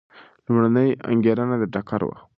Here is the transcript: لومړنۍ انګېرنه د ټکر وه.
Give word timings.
لومړنۍ 0.45 0.89
انګېرنه 1.11 1.55
د 1.61 1.63
ټکر 1.73 2.01
وه. 2.07 2.17